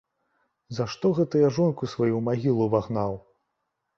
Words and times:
За 0.77 0.87
што 0.93 1.09
гэта 1.19 1.35
я 1.41 1.51
жонку 1.59 1.89
сваю 1.93 2.07
ў 2.15 2.21
магілу 2.29 2.61
ўвагнаў? 2.69 3.13